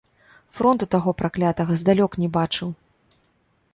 Фронту 0.59 0.87
таго 0.95 1.13
праклятага 1.21 1.71
здалёк 1.85 2.11
не 2.25 2.29
бачыў. 2.39 2.69